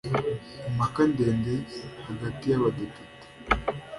[0.69, 1.53] impaka ndende
[2.07, 3.01] hagati y’Abadepite